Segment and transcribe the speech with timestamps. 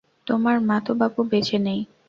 [0.27, 1.79] তোমার মা তো বাপু বেঁচে নেই।